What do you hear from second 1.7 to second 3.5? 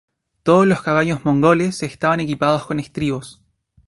estaban equipados con estribos.